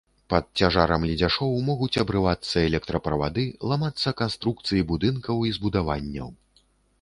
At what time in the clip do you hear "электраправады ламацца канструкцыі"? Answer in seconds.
2.69-4.87